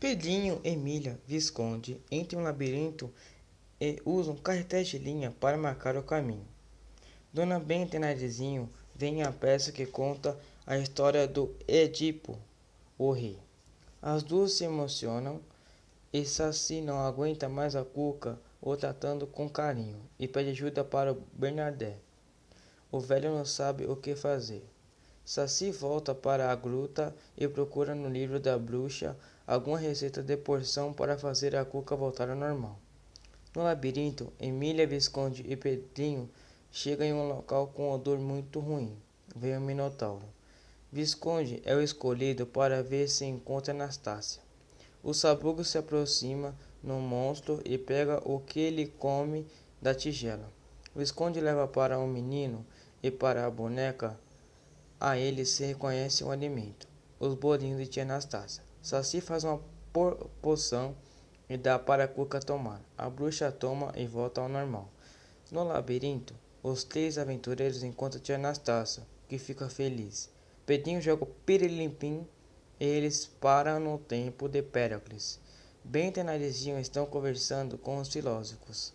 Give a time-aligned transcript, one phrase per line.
[0.00, 3.12] Pedrinho, Emília, Visconde entram em um labirinto
[3.80, 6.46] e usam carretéis de linha para marcar o caminho.
[7.32, 12.38] Dona Benta e Narizinho veem a peça que conta a história do Edipo,
[12.96, 13.40] o rei.
[14.00, 15.40] As duas se emocionam
[16.12, 21.12] e Saci não aguenta mais a Cuca o tratando com carinho e pede ajuda para
[21.12, 21.98] o Bernadette.
[22.92, 24.64] O velho não sabe o que fazer.
[25.24, 29.16] Saci volta para a gruta e procura no livro da bruxa
[29.48, 32.78] alguma receita de porção para fazer a cuca voltar ao normal.
[33.56, 36.28] No labirinto, Emília, Visconde e Pedrinho
[36.70, 38.94] chegam em um local com um odor muito ruim.
[39.34, 40.26] Vem o Minotauro.
[40.92, 44.42] Visconde é o escolhido para ver se encontra Anastácia.
[45.02, 49.46] O sabugo se aproxima no monstro e pega o que ele come
[49.80, 50.52] da tigela.
[50.94, 52.66] Visconde leva para o menino
[53.02, 54.20] e para a boneca
[55.00, 56.86] a ele se reconhece um alimento,
[57.18, 58.67] os bolinhos de tia Anastácia.
[58.80, 59.60] Saci faz uma
[60.40, 60.96] poção
[61.48, 62.80] e dá para a Cuca tomar.
[62.96, 64.88] A bruxa toma e volta ao normal.
[65.50, 70.30] No labirinto, os três aventureiros encontram tia Anastácia, que fica feliz.
[70.66, 72.26] Pedrinho joga o pirilimpim
[72.78, 75.40] e eles param no tempo de Péricles.
[75.82, 78.92] Bento e Narizinho estão conversando com os filósofos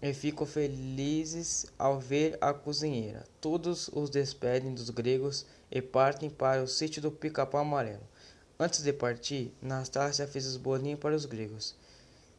[0.00, 3.24] e ficam felizes ao ver a cozinheira.
[3.40, 8.06] Todos os despedem dos gregos e partem para o sítio do Pica-Pau Amarelo.
[8.58, 11.76] Antes de partir, Nastácia fez os bolinhos para os gregos,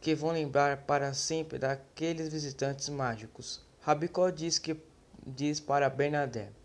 [0.01, 3.61] que vão lembrar para sempre daqueles visitantes mágicos.
[3.81, 4.77] Rabicó diz que
[5.25, 6.59] diz para Bernadette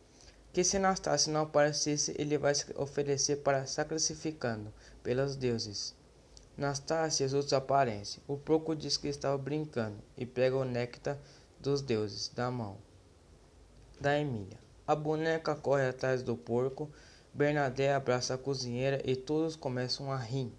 [0.54, 5.96] que se Nastácia não aparecesse, ele vai se oferecer para sacrificando pelos deuses.
[6.56, 8.22] Nastácia e os outros aparecem.
[8.28, 11.18] O porco diz que estava brincando e pega o néctar
[11.58, 12.78] dos deuses da mão
[14.00, 14.58] da Emília.
[14.86, 16.88] A boneca corre atrás do porco.
[17.34, 20.52] Bernadette abraça a cozinheira e todos começam a rir.